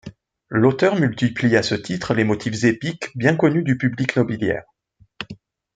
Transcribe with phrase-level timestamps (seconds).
[0.49, 4.63] L'auteur multiplie à ce titre les motifs épiques bien connus du public nobiliaire.